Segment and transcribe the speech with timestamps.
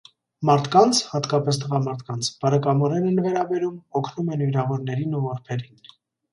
[0.49, 5.97] Մարդկանց (հատկապես տղամարդկանց) բարեկամորեն են վերաբերում, օգնում են վիրավորներին ու որբերին։